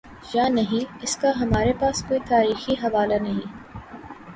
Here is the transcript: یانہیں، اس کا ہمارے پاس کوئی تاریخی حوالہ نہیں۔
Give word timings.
یانہیں، 0.33 0.85
اس 1.01 1.15
کا 1.17 1.31
ہمارے 1.39 1.73
پاس 1.79 2.03
کوئی 2.07 2.19
تاریخی 2.29 2.73
حوالہ 2.83 3.19
نہیں۔ 3.21 3.47